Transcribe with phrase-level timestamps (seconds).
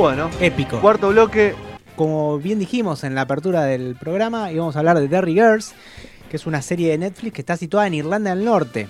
[0.00, 0.80] Bueno, Épico.
[0.80, 1.54] cuarto bloque.
[1.94, 5.74] Como bien dijimos en la apertura del programa, íbamos a hablar de Derry Girls,
[6.30, 8.88] que es una serie de Netflix que está situada en Irlanda del Norte.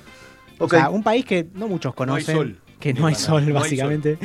[0.60, 2.36] O sea, un país que no muchos No hay conocen.
[2.36, 2.60] sol.
[2.78, 4.18] Que no hay sol, no hay básicamente.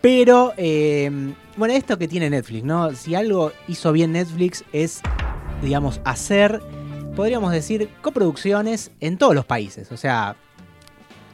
[0.00, 1.10] Pero, eh,
[1.58, 2.94] bueno, esto que tiene Netflix, ¿no?
[2.94, 5.02] Si algo hizo bien Netflix es,
[5.60, 6.62] digamos, hacer,
[7.14, 9.92] podríamos decir, coproducciones en todos los países.
[9.92, 10.36] O sea,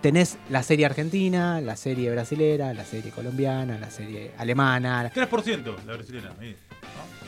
[0.01, 5.95] tenés la serie argentina, la serie brasilera, la serie colombiana, la serie alemana, 3% la
[5.95, 6.33] brasileña.
[6.41, 6.57] ahí.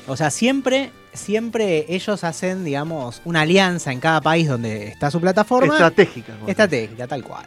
[0.06, 5.20] o sea, siempre, siempre ellos hacen, digamos, una alianza en cada país donde está su
[5.20, 5.74] plataforma.
[5.74, 6.32] Estratégica.
[6.46, 7.46] estratégica, tal cual.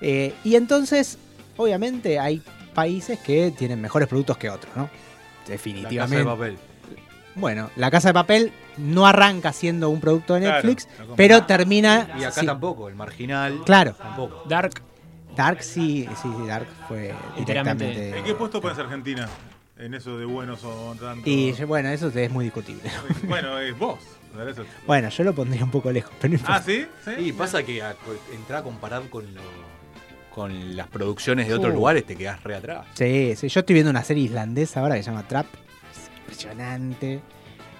[0.00, 1.18] Eh, y entonces,
[1.56, 2.42] obviamente, hay
[2.74, 4.82] países que tienen mejores productos que otros, ¿no?
[4.82, 6.16] La casa Definitivamente.
[6.18, 6.58] de papel.
[7.34, 12.08] Bueno, La Casa de Papel no arranca siendo un producto de Netflix, pero termina.
[12.18, 13.60] Y acá sí, tampoco, el marginal.
[13.64, 13.92] Claro.
[13.94, 14.42] Tampoco.
[14.48, 14.82] Dark,
[15.36, 18.18] Dark sí, sí, sí, Dark fue directamente.
[18.18, 19.28] ¿En qué puesto pones Argentina?
[19.78, 21.22] En eso de buenos o tanto.
[21.28, 22.82] Y bueno, eso es muy discutible.
[23.28, 23.98] Bueno, es vos.
[24.86, 26.56] Bueno, yo lo pondría un poco lejos, pero no importa.
[26.56, 26.86] Ah, ¿sí?
[27.04, 27.10] ¿Sí?
[27.18, 27.96] Y pasa que a-
[28.32, 29.40] entrar a comparar con lo-
[30.32, 31.76] con las producciones de otros Uh.
[31.76, 32.86] lugares te quedás re atrás.
[32.94, 35.46] Sí, sí, yo estoy viendo una serie islandesa ahora que se llama Trap.
[35.92, 37.20] Es impresionante.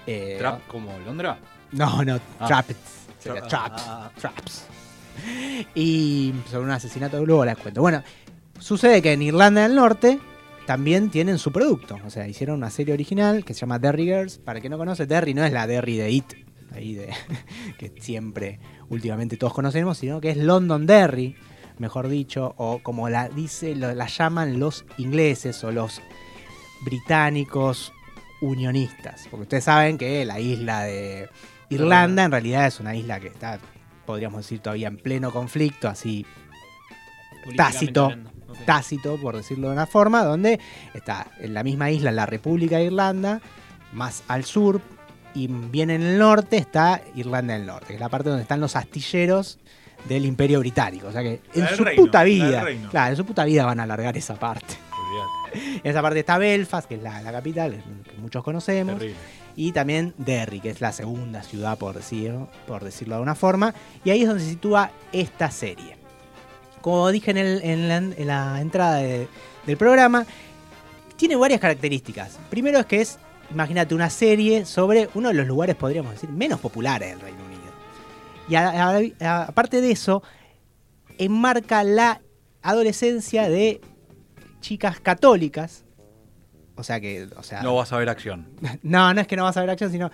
[0.07, 1.37] Eh, Trap como Londra.
[1.71, 2.47] No, no, Ah.
[2.47, 2.75] Trapped.
[3.19, 3.83] Sería Tra- traps.
[3.87, 4.11] ah.
[4.19, 4.65] Traps.
[5.75, 7.81] Y sobre un asesinato, luego les cuento.
[7.81, 8.01] Bueno,
[8.59, 10.19] sucede que en Irlanda del Norte
[10.65, 11.97] también tienen su producto.
[12.05, 14.37] O sea, hicieron una serie original que se llama Derry Girls.
[14.39, 16.33] Para el que no conoce, Derry no es la Derry de It,
[16.73, 17.09] ahí de,
[17.77, 18.59] que siempre,
[18.89, 21.35] últimamente todos conocemos, sino que es London Derry,
[21.77, 26.01] mejor dicho, o como la dice, lo- la llaman los ingleses o los
[26.83, 27.93] británicos
[28.41, 29.27] unionistas.
[29.29, 31.29] Porque ustedes saben que la isla de
[31.69, 33.59] Irlanda en realidad es una isla que está,
[34.05, 36.25] podríamos decir, todavía en pleno conflicto, así
[37.55, 38.11] Tácito.
[38.65, 40.59] tácito, por decirlo de una forma, donde
[40.93, 43.41] está en la misma isla la República de Irlanda,
[43.93, 44.81] más al sur,
[45.33, 48.59] y bien en el norte está Irlanda del Norte, que es la parte donde están
[48.59, 49.59] los astilleros
[50.07, 51.07] del Imperio Británico.
[51.07, 53.83] O sea que en su reino, puta vida, claro, en su puta vida van a
[53.83, 54.75] alargar esa parte.
[55.53, 58.97] En esa parte está Belfast, que es la, la capital, que muchos conocemos.
[58.99, 59.17] Terrible.
[59.55, 62.33] y también Derry, que es la segunda ciudad, por, decir,
[62.67, 63.73] por decirlo de una forma.
[64.03, 65.97] Y ahí es donde se sitúa esta serie.
[66.81, 69.27] Como dije en, el- en la, en la entrada de-
[69.65, 70.25] del programa,
[71.15, 72.39] tiene varias características.
[72.49, 73.19] Primero es que es,
[73.51, 77.61] imagínate, una serie sobre uno de los lugares, podríamos decir, menos populares del Reino Unido.
[78.49, 80.23] Y a- a- a- aparte de eso,
[81.17, 82.21] enmarca la
[82.63, 83.81] adolescencia de
[84.61, 85.83] chicas católicas.
[86.75, 88.47] O sea que, o sea, No vas a ver acción.
[88.83, 90.09] no, no es que no vas a ver acción, sino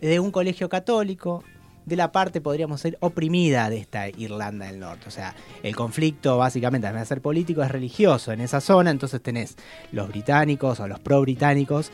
[0.00, 1.42] de un colegio católico,
[1.86, 5.08] de la parte, podríamos ser, oprimida de esta Irlanda del Norte.
[5.08, 8.90] O sea, el conflicto, básicamente, además de ser político, es religioso en esa zona.
[8.90, 9.56] Entonces tenés
[9.90, 11.90] los británicos o los pro-británicos,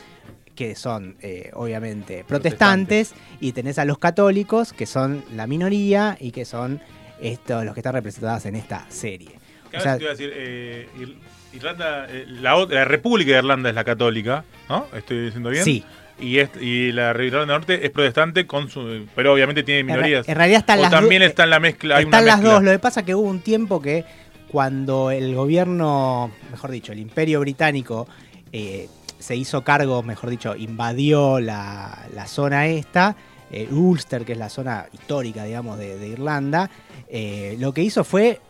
[0.55, 6.33] que son, eh, obviamente, protestantes, y tenés a los católicos, que son la minoría y
[6.33, 6.81] que son
[7.21, 9.38] estos, los que están representados en esta serie.
[9.71, 11.17] Que O a sea, ver si te iba a decir, eh, Ir-
[11.55, 14.87] Irlanda, eh, la, República de Irlanda es la católica, ¿no?
[14.95, 15.65] ¿Estoy diciendo bien?
[15.65, 15.85] sí.
[16.21, 20.29] Y, es- y la Irlanda del Norte es protestante, con su, pero obviamente tiene minorías.
[20.29, 21.97] en realidad están o las también está en la mezcla.
[21.99, 22.55] Hay Están una las mezcla.
[22.55, 22.63] dos.
[22.65, 24.05] Lo que pasa es que hubo un tiempo que
[24.49, 28.09] cuando el gobierno, mejor dicho, el imperio británico
[28.53, 28.89] eh,
[29.21, 33.15] se hizo cargo, mejor dicho, invadió la, la zona esta,
[33.53, 36.69] eh, Ulster, que es la zona histórica, digamos, de, de Irlanda,
[37.09, 38.41] eh, lo que hizo fue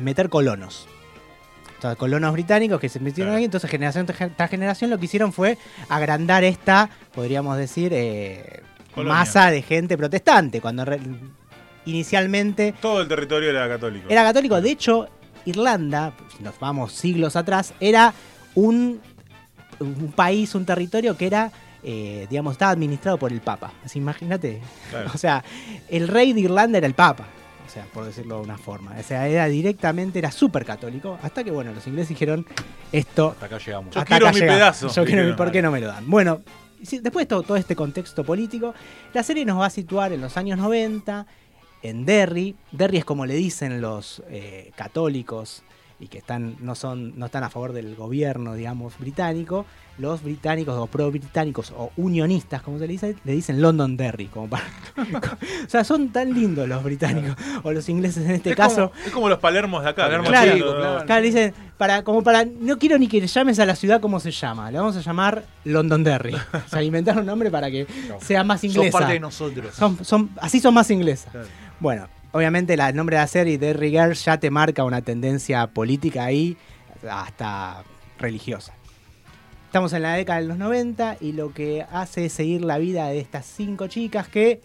[0.00, 0.86] meter colonos.
[1.74, 3.38] Entonces, colonos británicos que se metieron Claro.
[3.38, 5.58] ahí, entonces generación tras generación lo que hicieron fue
[5.90, 8.62] agrandar esta, podríamos decir, eh,
[8.96, 11.00] masa de gente protestante, cuando re-
[11.84, 14.06] inicialmente Todo el territorio era católico.
[14.08, 14.60] era católico.
[14.60, 15.08] De hecho,
[15.44, 18.12] Irlanda, si nos vamos siglos atrás, era
[18.54, 19.00] un,
[19.78, 21.52] un país, un territorio que era
[21.88, 23.72] eh, digamos, estaba administrado por el Papa.
[23.84, 24.60] Así, imagínate.
[24.90, 25.10] Claro.
[25.14, 25.44] O sea,
[25.88, 27.28] el rey de Irlanda era el Papa.
[27.66, 28.94] O sea, por decirlo de una forma.
[28.98, 31.18] O sea, era directamente, era súper católico.
[31.22, 32.46] Hasta que, bueno, los ingleses dijeron,
[32.92, 33.94] esto Hasta acá llegamos.
[33.94, 34.58] Yo quiero acá mi llegamos.
[34.58, 34.86] pedazo.
[34.88, 35.36] Yo quiero mi, Dijeron.
[35.36, 36.08] ¿por qué no me lo dan?
[36.08, 36.42] Bueno,
[36.80, 38.74] después de todo, todo este contexto político,
[39.12, 41.26] la serie nos va a situar en los años 90,
[41.82, 42.54] en Derry.
[42.72, 45.62] Derry es como le dicen los eh, católicos
[45.98, 49.64] y que están, no, son, no están a favor del gobierno, digamos, británico.
[49.98, 54.26] Los británicos o pro-británicos o unionistas, como se le dice, le dicen London Derry.
[54.26, 54.64] Como para,
[55.66, 58.90] o sea, son tan lindos los británicos o los ingleses en este es, caso.
[58.90, 60.02] como, es como los Palermos de acá.
[60.02, 60.52] Palermo Claro.
[60.54, 61.04] chico, claro.
[61.06, 64.02] Claro, le dicen, para, como para, no quiero ni que le llames a la ciudad
[64.02, 66.34] como se llama, le vamos a llamar Londonderry.
[66.34, 68.20] o sea, inventaron un nombre para que No.
[68.20, 68.98] sea más inglesa.
[68.98, 69.74] parte de nosotros.
[69.74, 71.30] Son- son- así son más inglesas.
[71.32, 71.48] Claro.
[71.80, 75.66] Bueno, obviamente la- el nombre de la serie, Derry Girls, ya te marca una tendencia
[75.68, 76.56] política ahí,
[77.10, 77.82] hasta
[78.18, 78.74] religiosa.
[79.66, 83.08] Estamos en la década de los 90 y lo que hace es seguir la vida
[83.08, 84.60] de estas cinco chicas que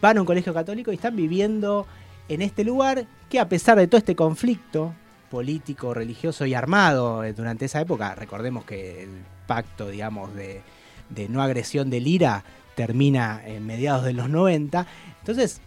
[0.00, 1.86] van a un colegio católico y están viviendo
[2.28, 4.94] en este lugar que a pesar de todo este conflicto
[5.30, 9.10] político, religioso y armado eh, durante esa época, recordemos que el
[9.46, 10.60] pacto, digamos, de,
[11.08, 12.44] de no agresión del IRA
[12.74, 14.86] termina en mediados de los 90,
[15.20, 15.60] entonces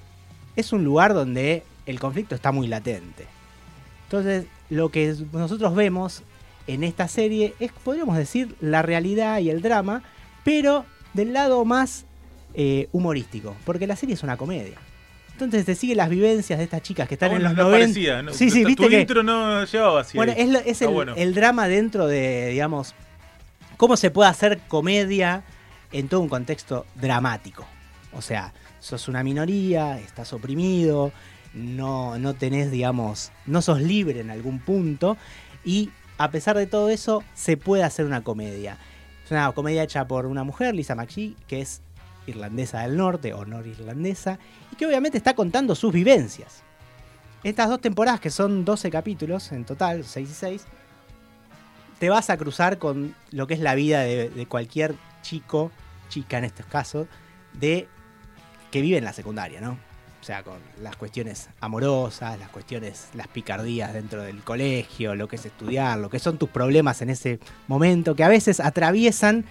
[0.56, 3.26] es un lugar donde el conflicto está muy latente.
[4.06, 6.24] Entonces, lo que nosotros vemos
[6.68, 10.02] en esta serie es, podríamos decir, la realidad y el drama,
[10.44, 12.06] pero del lado más
[12.54, 14.78] eh, humorístico, porque la serie es una comedia.
[15.34, 17.80] Entonces te sigue las vivencias de estas chicas que están Ah, en los no 90.
[17.84, 18.32] parecía, ¿no?
[18.34, 20.18] Sí, sí, Tu- viste tu que intro no llevaba así.
[20.18, 20.42] bueno, ahí.
[20.44, 21.14] es, lo- es el, bueno.
[21.18, 22.96] el drama dentro de, digamos,
[23.76, 25.44] cómo se puede hacer comedia
[25.92, 27.68] en todo un contexto dramático.
[28.14, 28.54] O sea,
[28.86, 31.12] sos una minoría, estás oprimido,
[31.56, 35.18] no, no tenés, digamos, no sos libre en algún punto
[35.64, 35.90] y
[36.20, 38.78] a pesar de todo eso se puede hacer una comedia.
[39.26, 41.82] Es una comedia hecha por una mujer, Lisa McGee, que es
[42.28, 44.38] irlandesa del norte o norirlandesa
[44.72, 46.62] y que obviamente está contando sus vivencias.
[47.44, 50.66] Estas dos temporadas, que son 12 capítulos en total, 6 y 6,
[51.98, 54.94] te vas a cruzar con lo que es la vida de, de cualquier
[55.24, 55.72] chico,
[56.08, 57.08] chica en estos casos,
[57.54, 57.88] de
[58.76, 59.72] que vive en la secundaria, ¿no?
[59.72, 65.38] O sea, con las cuestiones amorosas, las cuestiones, las picardías dentro del colegio, lo que
[65.38, 67.40] es estudiar, lo que son tus problemas en ese
[67.70, 69.46] momento, que a veces atraviesan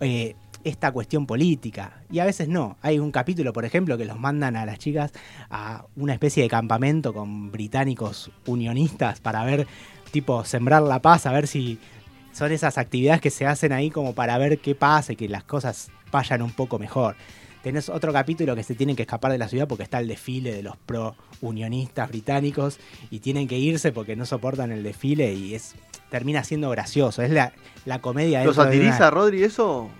[0.00, 0.34] eh,
[0.64, 2.76] esta cuestión política y a veces no.
[2.82, 5.12] Hay un capítulo, por ejemplo, que los mandan a las chicas
[5.48, 9.68] a una especie de campamento con británicos unionistas para ver,
[10.10, 11.78] tipo, sembrar la paz, a ver si
[12.32, 15.44] son esas actividades que se hacen ahí como para ver qué pasa y que las
[15.44, 17.14] cosas vayan un poco mejor.
[17.66, 20.54] Tenés otro capítulo que se tienen que escapar de la ciudad porque está el desfile
[20.54, 22.78] de los pro-unionistas británicos
[23.10, 25.74] y tienen que irse porque no soportan el desfile y es
[26.08, 27.22] termina siendo gracioso.
[27.22, 27.52] Es la,
[27.84, 29.90] la comedia ¿Lo dentro de una- satiriza Rodri eso?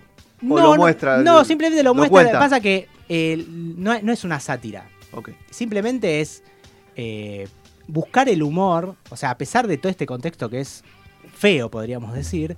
[0.42, 1.18] no, lo no, muestra?
[1.22, 2.12] No, simplemente lo, lo muestra.
[2.22, 2.38] cuenta?
[2.38, 4.88] Pasa que eh, no, no es una sátira.
[5.50, 6.44] Simplemente es
[6.94, 7.48] eh,
[7.88, 8.94] buscar el humor.
[9.10, 10.84] O sea, a pesar de todo este contexto que es
[11.34, 12.56] feo, podríamos decir,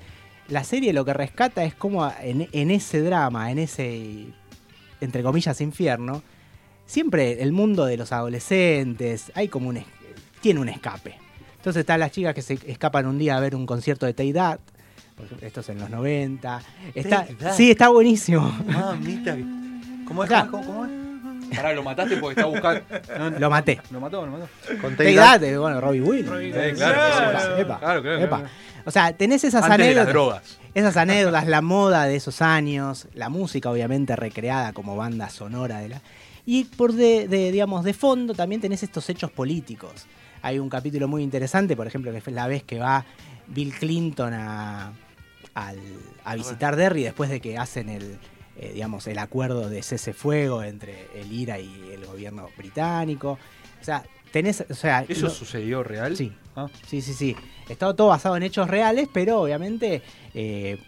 [0.49, 4.27] la serie lo que rescata es como en, en ese drama, en ese,
[5.01, 6.23] entre comillas, infierno,
[6.87, 9.83] siempre el mundo de los adolescentes, hay como un...
[10.41, 11.15] tiene un escape.
[11.57, 14.15] Entonces están las chicas que se escapan un día a ver un concierto de
[15.27, 16.63] ejemplo, esto es en los 90.
[16.95, 17.57] Está, Tay Dad.
[17.57, 18.41] sí, está buenísimo.
[18.67, 19.37] Mamita.
[20.07, 20.31] ¿Cómo es?
[20.31, 20.49] Acá.
[20.51, 20.98] ¿Cómo, cómo es?
[21.55, 22.83] Pará, lo mataste porque está buscando.
[23.19, 23.81] No, no, Lo maté.
[23.91, 24.25] ¿Lo mató?
[24.27, 24.49] ¿Lo mató?
[24.81, 26.41] Con eh, bueno, Robbie Williams.
[26.41, 28.37] Eh, Epa, claro, sí, epa, claro, claro, epa.
[28.39, 28.53] claro.
[28.85, 30.13] O sea, tenés esas Antes de las anécdotas.
[30.15, 30.59] drogas.
[30.75, 35.89] Esas anécdotas, la moda de esos años, la música obviamente recreada como banda sonora de
[35.91, 36.03] la.
[36.47, 40.07] Y por de, de, digamos, de fondo también tenés estos hechos políticos.
[40.41, 43.05] Hay un capítulo muy interesante, por ejemplo, que fue la vez que va
[43.49, 44.93] Bill Clinton a,
[45.55, 45.79] al-
[46.25, 48.19] a visitar Derry después de que hacen el,
[48.59, 53.39] eh, digamos, el acuerdo de cese fuego entre el IRA y el gobierno británico.
[53.81, 56.17] O sea, tenés, o sea, ¿Eso lo- sucedió real?
[56.17, 56.33] Sí.
[56.57, 56.67] Ah.
[56.87, 57.37] Sí, sí, sí.
[57.69, 60.03] Está todo basado en hechos reales, pero obviamente
[60.35, 60.79] eh,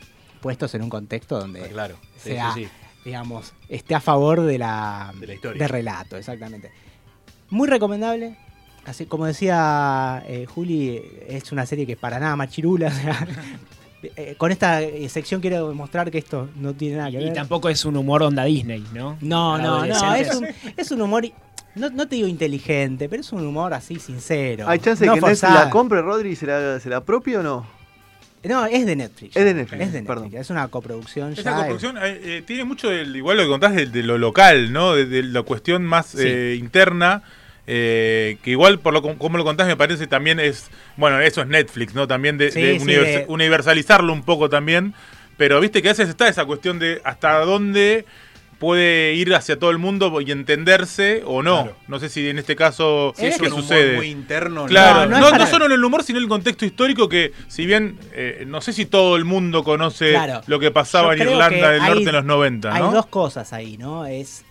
[0.41, 1.97] puestos en un contexto donde, Ah, claro.
[2.17, 2.71] Sí, sea, sí, sí.
[3.05, 5.62] digamos, esté a favor de la, De la historia.
[5.62, 6.71] de relato, exactamente.
[7.50, 8.37] Muy recomendable.
[8.87, 12.89] Así como decía eh, Juli, es una serie que para nada machirula.
[12.89, 13.27] o sea,
[14.02, 17.26] eh, con esta eh, sección quiero demostrar que esto no tiene nada que ver.
[17.28, 19.16] Y tampoco es un humor onda Disney, ¿no?
[19.21, 21.25] No, no, no, es un, es un humor,
[21.75, 24.69] no, no te digo inteligente, pero es un humor así sincero.
[24.69, 25.64] ¿Hay chance de no que Netflix forzado.
[25.66, 27.66] la compre, Rodri, y se la, se la apropie o no?
[28.42, 29.37] No, es de Netflix.
[29.37, 30.07] Es de Netflix, Es de Netflix.
[30.23, 30.40] perdón.
[30.40, 31.40] Es una coproducción ya.
[31.42, 34.73] Esa construcción eh, eh, tiene mucho del, igual lo que contás de, de lo local,
[34.73, 34.95] ¿no?
[34.95, 36.23] De, de la cuestión más Sí.
[36.23, 37.23] eh, interna,
[37.73, 41.41] eh, que igual por lo com- como lo contás me parece también es, bueno, eso
[41.43, 42.09] es Netflix, ¿no?
[42.09, 44.93] También de, Sí, de sí, univers- de- universalizarlo un poco también,
[45.37, 48.05] Pero viste que a veces está esa cuestión de hasta dónde
[48.59, 51.62] puede ir hacia todo el mundo y entenderse o no.
[51.62, 51.77] Claro.
[51.89, 53.97] No sé si en este caso Si es qué un humor sucede.
[53.97, 54.67] muy interno.
[54.67, 56.67] Claro, No, no, no es para- no solo en el humor, sino en el contexto
[56.67, 60.43] histórico que, si bien eh, no sé si todo el mundo conoce Claro.
[60.47, 63.07] lo que pasaba Yo en Irlanda que del hay- Norte en los 90, Hay dos
[63.07, 64.05] cosas ahí, ¿no?
[64.05, 64.45] Es,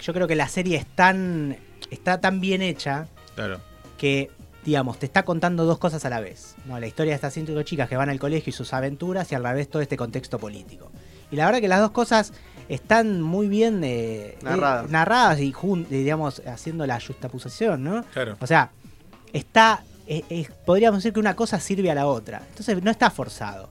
[0.00, 1.56] yo creo que la serie es tan,
[1.90, 3.60] está tan bien hecha Claro.
[3.96, 4.30] que,
[4.64, 6.54] digamos, te está contando dos cosas a la vez.
[6.66, 6.78] ¿no?
[6.80, 9.38] La historia de estas cinco chicas que van al colegio y sus aventuras y a
[9.38, 10.90] la vez todo este contexto político.
[11.30, 12.32] Y la verdad que las dos cosas
[12.68, 14.84] están muy bien eh, Narradas.
[14.86, 18.04] eh, narradas y, jun- eh, digamos, haciendo la justaposición, ¿no?
[18.12, 18.36] Claro.
[18.40, 18.70] O sea,
[19.32, 19.82] está.
[20.06, 22.42] eh, eh, podríamos decir que una cosa sirve a la otra.
[22.48, 23.68] Entonces no está forzado.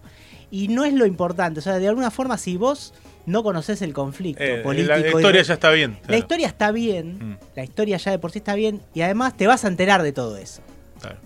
[0.52, 1.60] Y no es lo importante.
[1.60, 2.94] O sea, de alguna forma, si vos
[3.28, 4.94] no conoces el conflicto Eh, político.
[4.96, 5.92] la y- historia ya está bien.
[5.92, 6.18] La claro.
[6.20, 7.20] historia está bien.
[7.20, 8.82] Mm, La historia ya de por sí está bien.
[8.96, 10.62] Y además te vas a enterar de todo eso.
[11.00, 11.18] claro.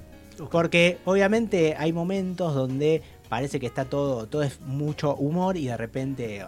[0.50, 5.77] Porque obviamente hay momentos donde parece que está todo, todo es mucho humor y de
[5.77, 6.43] repente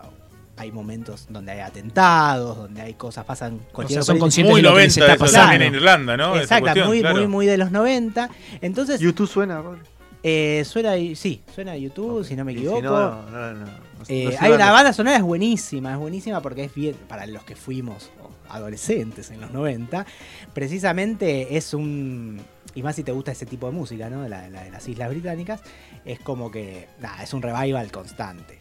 [0.58, 4.22] hay momentos donde hay atentados, donde hay cosas, pasan O cualquier sea, son cosa.
[4.24, 5.64] conscientes Muy de lo que 90 les está eso pasando.
[5.66, 6.36] en Irlanda, ¿no?
[6.38, 7.16] Exacto, cuestión, muy, claro.
[7.18, 8.30] muy, muy de los 90.
[8.62, 9.82] Entonces, YouTube suena, Rodri.
[10.24, 12.82] eh, suena, sí, suena a YouTube, si no me Y si equivoco.
[12.82, 13.66] no, no, no,
[14.10, 17.44] no, Eh, hay una banda sonora es buenísima, es buenísima porque es bien para los
[17.44, 18.12] que fuimos
[18.50, 20.06] adolescentes en los 90.
[20.54, 22.40] Precisamente es un
[22.76, 24.24] y más si te gusta ese tipo de música, ¿no?
[24.24, 25.62] De, la- la de las Islas Británicas,
[26.06, 28.60] es como que nada, es un revival constante.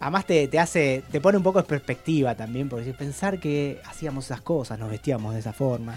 [0.00, 4.24] Además te, te hace, te pone un poco de perspectiva también, porque pensar que hacíamos
[4.26, 5.96] esas cosas, nos vestíamos de esa forma.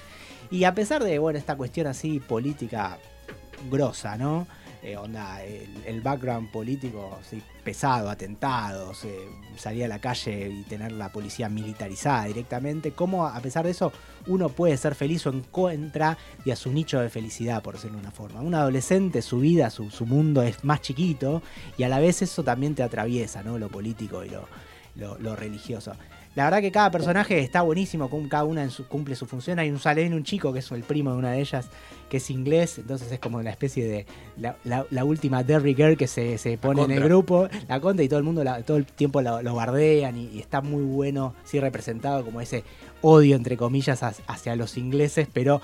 [0.51, 3.00] Y a pesar de, bueno, esta cuestión así política
[3.72, 4.48] grosa, ¿no?
[4.88, 9.06] Eh, onda, el, el background político así, pesado, atentados,
[9.58, 13.91] salir a la calle y tener la policía militarizada directamente, cómo a pesar de eso
[14.27, 18.03] uno puede ser feliz o encuentra y a su nicho de felicidad, por decirlo de
[18.03, 18.39] una forma.
[18.39, 21.41] Un adolescente, su vida, su, su mundo es más chiquito
[21.77, 23.58] y a la vez eso también te atraviesa, ¿no?
[23.58, 24.48] Lo político y lo-
[25.20, 25.91] lo religioso.
[26.38, 29.58] La verdad que cada personaje está buenísimo, cada una en su- cumple su función.
[29.58, 31.67] Hay un salen un chico que es el primo de una de ellas,
[32.10, 34.06] que es inglés, entonces es como una especie de
[34.38, 38.03] la, la- la última Derry Girl que se, se pone en el grupo, la contra
[38.06, 40.84] y todo el mundo la- todo el tiempo lo, lo bardean y, y está muy
[40.84, 42.63] bueno, sí representado como ese
[43.01, 45.60] odio entre comillas hacia, hacia los ingleses, pero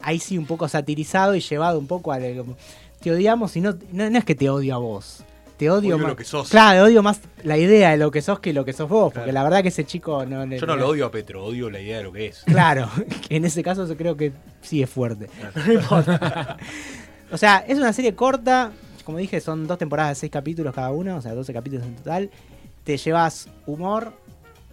[0.00, 2.54] ahí sí un poco satirizado y llevado un poco a como,
[3.00, 5.24] te odiamos y no, no, no es que te odio a vos.
[5.58, 6.08] Te odio, Odio más.
[6.10, 6.48] lo que sos.
[6.50, 9.12] Claro, odio más la idea de lo que sos que lo que sos vos.
[9.12, 9.32] Porque Claro.
[9.32, 10.58] la verdad que ese chico no le.
[10.58, 12.42] Yo no lo odio a Petro, odio la idea de lo que es.
[12.44, 12.88] Claro,
[13.28, 15.28] que en ese caso yo creo que sí es fuerte.
[15.66, 16.56] No importa.
[17.32, 18.70] o sea, es una serie corta.
[19.04, 21.96] Como dije, son dos temporadas de seis capítulos cada uno, o sea, 12 capítulos en
[21.96, 22.30] total.
[22.84, 24.12] Te llevas humor,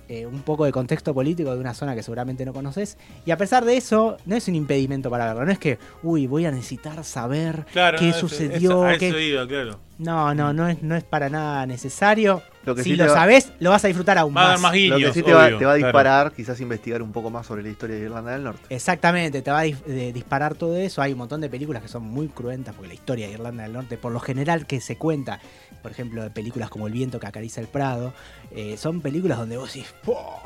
[0.09, 2.97] eh, un poco de contexto político de una zona que seguramente no conoces.
[3.25, 5.45] Y a pesar de eso, no es un impedimento para verlo.
[5.45, 8.87] No es que, uy, voy a necesitar saber Claro, qué no, sucedió.
[8.89, 9.79] es- a qué- eso iba, claro.
[9.97, 12.41] No, no, no es, no es para nada necesario.
[12.65, 14.59] Lo que si sí lo va- sabés, lo vas a disfrutar aún Va a dar
[14.59, 14.73] más.
[14.73, 15.87] más Lo que sí te va, obvio, te va a claro.
[15.87, 18.61] disparar, quizás investigar un poco más sobre la historia de Irlanda del Norte.
[18.75, 21.01] Exactamente, te va a dis- de- disparar todo eso.
[21.01, 23.71] Hay un montón de películas que son muy cruentas, porque la historia de Irlanda del
[23.73, 25.39] Norte, por lo general que se cuenta,
[25.81, 28.13] por ejemplo, de películas como El viento que acaricia el Prado,
[28.51, 30.41] eh, son películas donde vos decís, "Po,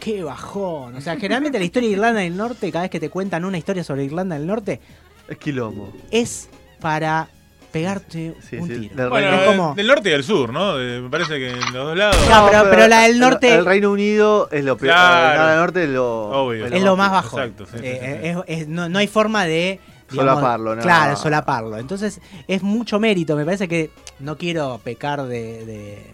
[0.00, 0.96] ¡qué bajón!
[0.96, 3.58] O sea, generalmente la historia de Irlanda del Norte, cada vez que te cuentan una
[3.58, 4.80] historia sobre Irlanda del Norte,
[5.28, 5.92] Es quilombo.
[6.10, 6.48] es
[6.80, 7.28] para
[7.74, 8.94] pegarte Sí, un sí, tiro.
[8.94, 9.74] del Bueno, es eh, como...
[9.74, 10.80] del norte y del sur, ¿no?
[10.80, 12.16] Eh, me parece que en los dos lados.
[12.30, 14.94] No, pero- pero la del norte- El, el Reino Unido es lo peor.
[14.94, 15.28] Claro.
[15.32, 16.66] Irlanda del Norte es lo, Obvio.
[16.66, 17.38] es lo más bajo.
[17.40, 18.52] Exacto, sí, Eh, sí, sí.
[18.52, 20.82] es- es- no, no hay forma de Solaparlo, ¿no?
[20.82, 21.76] Claro, solaparlo.
[21.76, 23.34] Entonces es mucho mérito.
[23.36, 23.90] Me parece que
[24.20, 26.06] no quiero pecar de, de-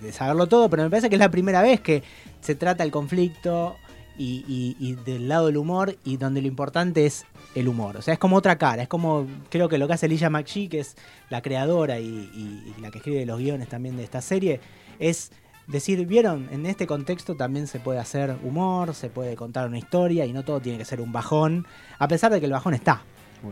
[0.00, 2.02] de saberlo todo, pero me parece que es la primera vez que
[2.40, 3.76] se trata el conflicto
[4.18, 7.96] y, y- y del lado del humor y donde lo importante es el humor.
[7.96, 8.82] O sea, es como otra cara.
[8.82, 10.96] Es como, creo que lo que hace Lilla McGee, que es
[11.30, 14.60] la creadora y la que escribe los guiones también de esta serie,
[14.98, 15.32] es
[15.66, 20.26] decir, vieron, en este contexto también se puede hacer humor, se puede contar una historia
[20.26, 21.66] y no todo tiene que ser un bajón,
[21.98, 23.02] a pesar de que el bajón está.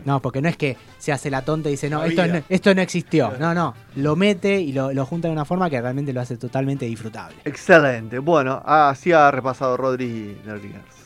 [0.04, 2.74] No, porque no es que se hace la tonta y dice, no, esto no, esto
[2.74, 3.32] no existió.
[3.38, 6.36] No, no, lo mete y lo, lo junta de una forma que realmente lo hace
[6.36, 7.36] totalmente disfrutable.
[7.44, 8.18] Excelente.
[8.18, 10.36] Bueno, así ha repasado Rodri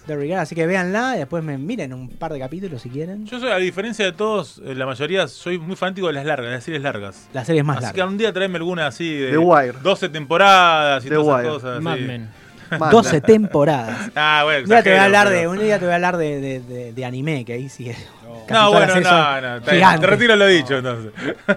[0.07, 3.25] Regard, así que véanla y después me miren un par de capítulos si quieren.
[3.25, 6.47] Yo soy, a diferencia de todos, eh, la mayoría, soy muy fanático de las largas,
[6.51, 7.29] de las series largas.
[7.33, 8.03] La serie es más así larga.
[8.05, 9.79] que un día traeme alguna así de The Wire.
[9.83, 11.49] 12 temporadas y The todas Wire.
[11.49, 11.83] esas cosas.
[11.83, 11.99] Mad.
[11.99, 12.29] Men.
[12.71, 12.91] Manda.
[12.91, 14.11] 12 temporadas.
[14.17, 16.17] Ah, bueno, Un día te voy a hablar de, un día te voy a hablar
[16.17, 17.85] de, de- de- de anime, que ahí sí.
[18.47, 19.61] casi No, bueno, no, no.
[19.63, 21.13] Te retiro lo dicho, entonces.